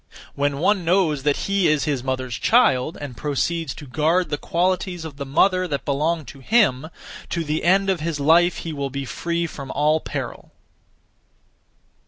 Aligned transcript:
When 0.33 0.57
one 0.57 0.83
knows 0.83 1.21
that 1.21 1.45
he 1.45 1.67
is 1.67 1.83
his 1.83 2.03
mother's 2.03 2.33
child, 2.39 2.97
and 2.99 3.15
proceeds 3.15 3.75
to 3.75 3.85
guard 3.85 4.31
(the 4.31 4.37
qualities 4.39 5.05
of) 5.05 5.17
the 5.17 5.27
mother 5.27 5.67
that 5.67 5.85
belong 5.85 6.25
to 6.25 6.39
him, 6.39 6.89
to 7.29 7.43
the 7.43 7.63
end 7.63 7.87
of 7.87 7.99
his 7.99 8.19
life 8.19 8.57
he 8.65 8.73
will 8.73 8.89
be 8.89 9.05
free 9.05 9.45
from 9.45 9.69
all 9.69 9.99
peril. 9.99 10.53